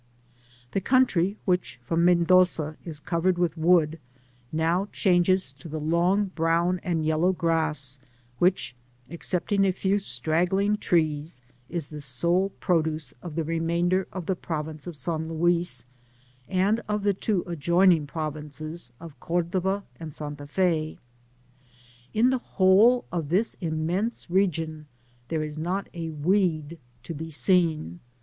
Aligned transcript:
The 0.71 0.81
country, 0.81 1.37
which 1.45 1.79
from 1.83 2.03
Mendoza 2.03 2.75
is 2.83 2.99
covered 2.99 3.37
with 3.37 3.55
wood, 3.55 3.99
now 4.51 4.87
changes 4.91 5.51
to 5.59 5.67
the 5.69 5.79
long 5.79 6.31
brown 6.33 6.79
and 6.81 7.05
yellow 7.05 7.31
grass, 7.33 7.99
which, 8.39 8.75
excepting 9.11 9.63
a 9.63 9.71
few 9.71 9.99
straggling 9.99 10.77
trees, 10.77 11.39
is 11.69 11.89
the 11.89 12.01
sole 12.01 12.49
produce 12.59 13.11
of 13.21 13.35
the 13.35 13.43
remainder 13.43 14.07
of 14.11 14.25
the 14.25 14.35
province 14.35 14.87
of 14.87 14.95
San 14.95 15.29
Luis, 15.29 15.85
and 16.49 16.81
of 16.87 17.03
the 17.03 17.13
two 17.13 17.43
adjoining 17.45 18.07
provinces 18.07 18.91
of 18.99 19.19
Cordova 19.19 19.83
and 19.99 20.11
Santa 20.15 20.47
Ffe. 20.47 20.97
In 22.15 22.31
the 22.31 22.39
whole 22.39 23.05
of 23.11 23.29
this 23.29 23.53
immense 23.61 24.31
region 24.31 24.87
there 25.27 25.43
is 25.43 25.59
not 25.59 25.89
a 25.93 26.09
weed 26.09 26.79
to 27.03 27.13
be 27.13 27.29
seen. 27.29 27.99